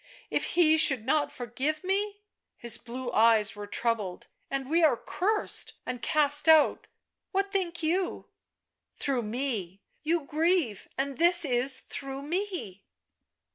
[0.31, 1.83] "If He should not forgive?"—
[2.57, 6.87] his blue eyes were troubled —"and we are cursed and cast out—
[7.33, 8.25] what think you
[8.99, 12.81] ?""Through me!— you grieve, and this is— through me